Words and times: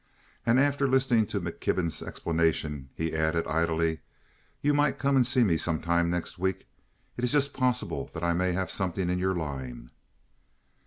And 0.47 0.59
after 0.59 0.87
listening 0.87 1.27
to 1.27 1.39
McKibben's 1.39 2.01
explanation 2.01 2.89
he 2.95 3.13
added, 3.15 3.45
idly: 3.45 3.99
"You 4.59 4.73
might 4.73 4.97
come 4.97 5.15
and 5.15 5.27
see 5.27 5.43
me 5.43 5.57
some 5.57 5.79
time 5.79 6.09
next 6.09 6.39
week. 6.39 6.65
It 7.17 7.23
is 7.23 7.31
just 7.31 7.53
possible 7.53 8.09
that 8.15 8.23
I 8.23 8.33
may 8.33 8.53
have 8.53 8.71
something 8.71 9.11
in 9.11 9.19
your 9.19 9.35
line." 9.35 9.91